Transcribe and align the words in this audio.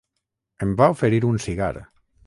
Em 0.67 0.73
va 0.81 0.89
oferir 0.95 1.23
un 1.31 1.41
cigar. 1.47 1.73